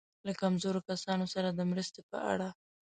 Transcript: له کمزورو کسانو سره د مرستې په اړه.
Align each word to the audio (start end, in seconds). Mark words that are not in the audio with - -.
له 0.27 0.31
کمزورو 0.41 0.85
کسانو 0.89 1.25
سره 1.33 1.49
د 1.51 1.59
مرستې 1.71 2.01
په 2.09 2.17
اړه. 2.31 2.49